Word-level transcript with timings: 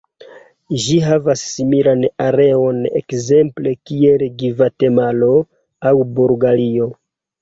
Ĝi 0.83 0.95
havas 1.07 1.43
similan 1.49 2.01
areon 2.27 2.79
ekzemple 3.01 3.75
kiel 3.91 4.25
Gvatemalo 4.45 5.33
aŭ 5.91 5.93
Bulgario. 6.19 6.91